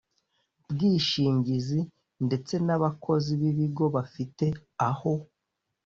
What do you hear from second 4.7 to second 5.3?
aho